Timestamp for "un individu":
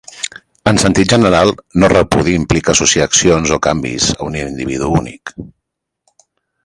4.31-4.93